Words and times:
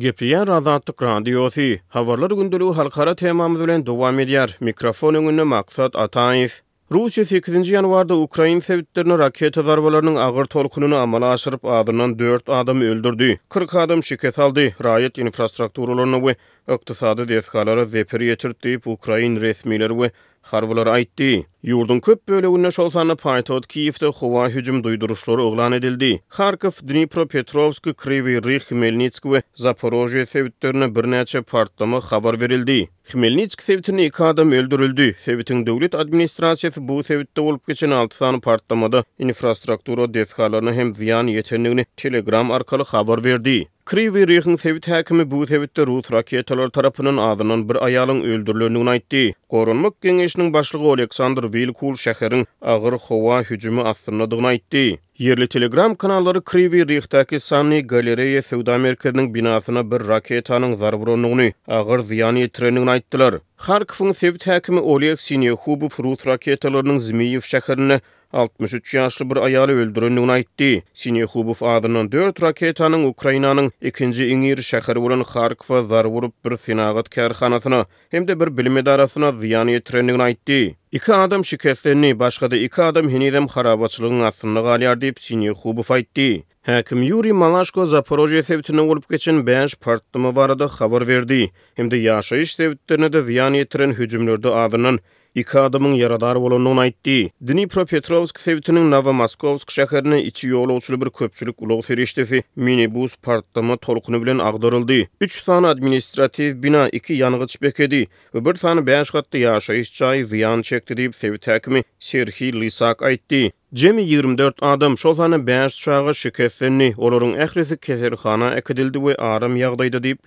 Gepriyan 0.00 0.46
razatlık 0.48 1.02
radiyosi. 1.02 1.80
Havarlar 1.88 2.30
gündülü 2.30 2.72
halkara 2.72 3.14
temamız 3.14 3.60
ulen 3.60 3.86
duvam 3.86 4.20
ediyar. 4.20 4.56
Mikrofon 4.60 5.14
önünü 5.14 5.44
maksat 5.44 5.96
atayif. 5.96 6.60
Rusya 6.92 7.24
8. 7.24 7.70
yanvarda 7.70 8.16
Ukrayn 8.16 8.60
sevittlerine 8.60 9.18
raket 9.18 9.58
azarvalarının 9.58 10.14
ağır 10.16 10.44
tolkununu 10.44 10.96
amala 10.96 11.26
aşırıp 11.30 11.64
adından 11.64 12.18
4 12.18 12.48
adam 12.48 12.80
öldürdü. 12.80 13.38
40 13.48 13.74
adam 13.74 14.02
şiket 14.02 14.38
aldı. 14.38 14.72
Rayet 14.84 15.18
infrastrukturalarını 15.18 16.26
ve 16.28 16.34
öktisadi 16.66 17.28
deskalara 17.28 17.84
zepiri 17.84 18.24
yetirttiyip 18.26 18.86
Ukrayn 18.86 19.36
resmileri 19.40 20.00
ve 20.00 20.10
Harvalar 20.46 20.86
aýtdy, 20.90 21.26
ýurdun 21.66 21.98
köp 22.06 22.20
bölegine 22.30 22.68
şol 22.74 22.90
sany 22.94 23.16
paýtod 23.22 23.64
Kiýewde 23.72 24.10
howa 24.18 24.44
hüjüm 24.56 24.76
duýduruşlary 24.84 25.42
oglan 25.44 25.74
edildi. 25.78 26.10
Kharkiw, 26.38 26.78
Dnipropetrovsk, 26.92 27.88
Kryvyi 27.98 28.38
Rih, 28.44 28.62
Khmelnytsk 28.68 29.26
we 29.32 29.40
Zaporojye 29.64 30.22
sewitlerine 30.34 30.84
birnäçe 31.00 31.42
partlama 31.54 32.00
habar 32.12 32.38
berildi. 32.44 32.78
Khmelnytsk 33.10 33.62
sewitini 33.66 34.06
iki 34.12 34.22
adam 34.28 34.52
öldürildi. 34.60 35.08
Sewitin 35.26 35.66
döwlet 35.66 35.98
administrasiýasy 36.04 36.86
bu 36.92 37.02
sewitde 37.10 37.42
bolup 37.48 37.66
geçen 37.72 37.90
6 37.98 38.16
sany 38.16 38.40
partlamada 38.40 39.04
infrastruktura 39.18 40.08
defhalaryna 40.14 40.72
hem 40.78 40.92
ziýan 41.02 41.34
ýetenligini 41.34 41.86
Telegram 41.96 42.50
arkaly 42.60 42.84
habar 42.92 43.24
berdi. 43.24 43.58
Kriwi 43.86 44.26
Rihin 44.26 44.56
Sevit 44.56 44.88
Hakimi 44.88 45.30
bu 45.30 45.46
Sevitte 45.46 45.86
Rus 45.86 46.12
raketalar 46.12 46.68
tarafından 46.68 47.16
adının 47.16 47.68
bir 47.68 47.84
ayalın 47.84 48.20
öldürülüğünü 48.20 48.90
aytti. 48.90 49.34
Korunmak 49.48 50.00
Genişinin 50.00 50.52
başlığı 50.52 50.78
Oleksandr 50.78 51.54
Vilkul 51.54 51.94
şehirin 51.94 52.46
ağır 52.62 52.92
hova 52.92 53.42
hücumu 53.42 53.80
astırnadığını 53.80 54.46
aytti. 54.46 54.98
Yerli 55.18 55.48
Telegram 55.48 55.94
kanalları 55.94 56.44
Kriwi 56.44 56.88
Rihtaki 56.88 57.40
Sani 57.40 57.86
Galeriye 57.86 58.42
Sevda 58.42 58.78
Merkezinin 58.78 59.34
binasına 59.34 59.90
bir 59.90 60.08
raketanın 60.08 60.74
zarbronunu 60.74 61.50
ağır 61.68 61.98
ziyani 62.02 62.40
etreninin 62.42 62.86
aittiler. 62.86 63.34
Kharkifun 63.56 64.12
Sevit 64.12 64.46
Hakimi 64.46 64.80
Oleksiyin 64.80 65.42
Rus 65.42 68.10
63 68.36 68.94
ýaşly 68.98 69.26
bir 69.30 69.38
aýaly 69.46 69.74
öldürilýändigini 69.82 70.34
aýtdy. 70.36 70.68
Sine 71.02 71.22
Hubov 71.34 71.62
adynyň 71.74 72.08
4 72.14 72.42
raketanyň 72.44 73.06
Ukrainanyň 73.10 73.70
2-nji 73.92 74.26
iňir 74.34 74.60
şäheri 74.70 75.00
bolan 75.04 75.22
Kharkova 75.30 75.80
zar 75.92 76.04
vurup 76.14 76.34
bir 76.44 76.56
synagat 76.64 77.08
karhanasyna 77.16 77.84
hem 78.10 78.28
de 78.28 78.36
bir 78.40 78.50
bilim 78.58 78.76
edarasyna 78.82 79.28
ziýan 79.44 79.70
ýetirendigini 79.76 80.26
aýtdy. 80.28 80.58
Iki 80.92 81.12
adam 81.14 81.44
şikayetlerini 81.44 82.18
başka 82.18 82.50
da 82.50 82.56
iki 82.56 82.82
adam 82.82 83.08
henedem 83.08 83.46
harabatçılığın 83.48 84.20
aslında 84.20 84.60
galiyar 84.60 85.00
deyip 85.00 85.20
sinir 85.20 85.54
hubu 85.62 85.82
faytti. 85.82 86.42
Hakim 86.62 87.02
Yuri 87.02 87.32
Malashko 87.32 87.86
Zaporozhye 87.86 88.42
sevitini 88.42 88.80
olup 88.80 89.08
geçin 89.10 89.46
5 89.46 89.74
partlama 89.74 90.36
varada 90.36 90.64
xavar 90.64 91.06
verdi. 91.08 91.50
Hem 91.74 91.90
de 91.90 91.96
yaşayış 91.96 92.52
sevitlerine 92.54 93.12
de 93.12 93.20
ziyan 93.22 93.54
yetiren 93.54 93.92
hücumlörde 93.92 94.48
adının 94.48 95.00
iki 95.36 95.58
adamın 95.58 95.92
yaradar 95.92 96.36
olunduğunu 96.36 96.80
aytdı. 96.80 97.20
Dini 97.46 97.68
Propetrovsk 97.68 98.40
sevtinin 98.40 98.90
Novomoskovsk 98.90 99.70
şehrini 99.70 100.22
içi 100.22 100.48
yolu 100.48 100.74
uçlu 100.74 101.00
bir 101.00 101.10
köpçülük 101.10 101.62
ulu 101.62 101.82
ferişdi. 101.82 102.42
Minibus 102.56 103.16
partlama 103.16 103.76
tolkunu 103.76 104.22
bilen 104.22 104.38
ağdırıldı. 104.38 105.06
3 105.20 105.42
san 105.42 105.62
administrativ 105.62 106.62
bina, 106.62 106.88
2 106.88 107.12
yanğıç 107.12 107.62
bekedi 107.62 108.06
ve 108.34 108.44
bir 108.44 108.54
san 108.54 108.86
beş 108.86 109.10
qatlı 109.10 109.38
yaşayış 109.38 109.92
çayı 109.92 110.26
ziyan 110.26 110.62
çekdi 110.62 110.96
dip 110.96 111.16
sevtakmi 111.16 111.82
Serhi 112.00 112.52
Lisak 112.60 113.02
aytdı. 113.02 113.44
Cemi 113.76 114.02
24 114.02 114.58
adam 114.62 114.98
şolsanı 114.98 115.46
5 115.46 115.76
çağı 115.78 116.14
şükesini, 116.14 116.94
olorun 117.02 117.32
əhrisi 117.36 117.76
keserxana 117.76 118.46
ekidildi 118.56 119.02
ve 119.06 119.14
aram 119.16 119.56
yağdaydı 119.56 120.02
deyip 120.02 120.18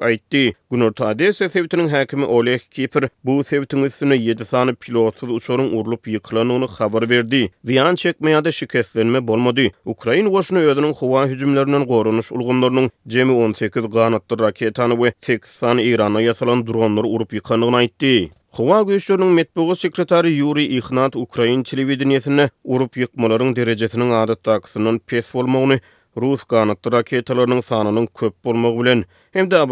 aytdi. 0.00 0.52
Gunur 0.70 0.90
Günur 0.90 0.92
Tadiyyə 0.92 1.32
sevtinin 1.52 1.88
həkimi 1.92 2.24
Oleg 2.24 2.60
Kipir 2.70 3.04
bu 3.24 3.44
sevtin 3.44 3.82
üstünü 3.82 4.16
7 4.16 4.44
sani 4.44 4.74
pilotsuz 4.74 5.30
uçorun 5.30 5.72
urlup 5.76 6.08
yıkılanını 6.08 6.64
xabar 6.64 7.10
verdi. 7.10 7.50
Ziyan 7.64 7.94
çekmeyada 7.94 8.52
şükeslenme 8.52 9.26
bolmadı. 9.28 9.66
Ukrayin 9.84 10.30
qoşunu 10.30 10.58
ödünün 10.58 10.92
huva 10.92 11.26
hücumlarının 11.26 11.84
qorunuş 11.86 12.32
ulgunlarının 12.32 12.90
Cemi 13.08 13.32
18 13.32 13.84
qanatlı 13.90 14.38
raketanı 14.40 15.02
ve 15.04 15.12
8 15.20 15.50
sani 15.50 15.82
İrana 15.82 16.20
yasalan 16.20 16.66
dronları 16.66 17.06
urup 17.06 17.32
yıkanını 17.32 17.76
aytdi. 17.76 18.30
Хуа 18.54 18.84
гүшүрүн 18.86 19.32
метбугу 19.34 19.74
секретары 19.74 20.30
Юрий 20.30 20.76
Ихнат 20.78 21.16
Украин 21.18 21.64
телевидениесине 21.66 22.44
уруп 22.62 22.94
йыкмаларын 23.02 23.50
дәрәҗәсенин 23.56 24.12
адаттагысынын 24.14 25.00
пес 25.10 25.30
булмауны, 25.34 25.80
рус 26.14 26.44
каны 26.46 26.76
тракетларынын 26.78 27.64
санынын 27.70 28.06
көп 28.20 28.36
булмагы 28.46 28.80
белән 28.84 29.02
һәм 29.38 29.48
дә 29.56 29.64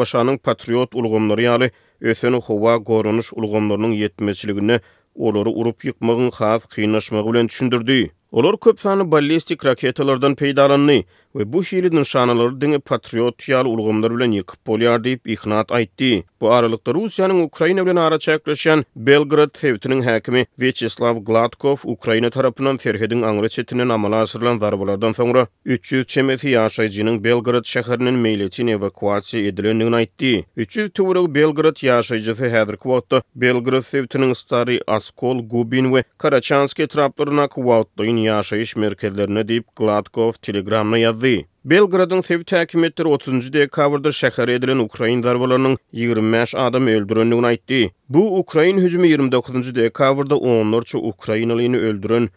патриот 0.49 0.97
улгымлары 0.99 1.45
яры 1.47 1.69
өсөнү 2.15 2.41
хуа 2.49 2.75
горонуш 2.91 3.31
улгымларының 3.37 3.95
70 4.03 4.83
олары 5.29 5.51
уруп 5.63 5.85
йыкмагын 5.93 6.33
хас 6.41 6.67
кыйнашмагы 6.75 7.31
белән 7.37 7.47
түшүндүрдү. 7.55 8.01
Olar 8.33 8.57
köp 8.57 8.81
sanı 8.81 9.11
ballistik 9.13 9.67
raketalardan 9.67 10.35
peydalanny 10.35 11.03
we 11.33 11.53
bu 11.53 11.63
şeýlidin 11.65 12.05
şanalary 12.05 12.55
diňe 12.61 12.79
patriot 12.91 13.41
ýaly 13.49 13.69
ulgamlar 13.71 14.11
bilen 14.15 14.33
ýykyp 14.37 14.61
bolýar 14.67 14.99
diýip 15.05 15.21
ihnat 15.35 15.71
aýtdy. 15.73 16.23
Bu 16.41 16.51
aralykda 16.53 16.91
Russiýanyň 16.91 17.41
Ukraina 17.43 17.87
bilen 17.87 17.97
ara 17.97 18.19
çäklişen 18.21 18.85
Belgrad 18.97 19.51
täwirtiniň 19.57 20.03
häkimi 20.09 20.43
Vyacheslav 20.61 21.17
Gladkov 21.25 21.77
Ukraina 21.95 22.31
tarapynyň 22.31 22.77
ferhedin 22.79 23.23
angry 23.23 23.49
çetinden 23.49 23.89
amala 23.89 24.17
asyrylan 24.17 24.61
darbalardan 24.61 25.13
soňra 25.13 25.47
300 25.65 26.07
çemeti 26.07 26.49
ýaşajynyň 26.53 27.25
Belgrad 27.25 27.65
şäheriniň 27.75 28.17
meýletini 28.27 28.71
evakuasiýa 28.77 29.49
edilendigini 29.53 29.97
aýtdy. 30.03 30.45
300 30.57 30.91
töwri 30.93 31.25
Belgrad 31.35 31.77
ýaşajyjy 31.89 32.35
häzir 32.43 32.77
kwotda 32.77 33.23
Belgrad 33.35 33.83
täwirtiniň 33.89 34.35
stary 34.35 34.81
Askol, 34.87 35.41
Gubin 35.49 35.85
we 35.97 36.05
Karachanski 36.19 36.87
traplaryna 36.87 37.49
kwotda 37.49 38.03
ýaşayş 38.27 38.73
merkezlerine 38.85 39.43
diýip 39.49 39.65
Gladkov 39.81 40.39
telegramna 40.49 41.01
yazdi. 41.03 41.33
Belgradyň 41.73 42.23
Seýp 42.29 42.43
häkimetleri 42.57 43.09
30-njy 43.17 43.53
dekabryde 43.57 44.09
şäher 44.19 44.51
edilen 44.57 44.79
Ukraina 44.85 45.23
darlawlarynyň 45.27 45.77
25 46.03 46.55
adam 46.55 46.87
öldürendigini 46.95 47.47
aýtdy. 47.53 47.81
Bu 48.19 48.27
Ukrayin 48.39 48.79
hüjümi 48.85 49.09
29-njy 49.13 49.75
dekabryde 49.81 50.35
10-uncu 50.39 50.99
Ukrainalyny 51.13 51.77
öldürän 51.89 52.29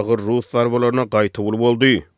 agyr 0.00 0.18
rus 0.30 0.52
darlawlaryna 0.54 1.02
gaýtewül 1.18 1.58
boldy. 1.64 2.09